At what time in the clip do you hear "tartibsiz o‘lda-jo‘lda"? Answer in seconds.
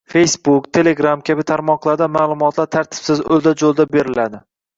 2.77-3.87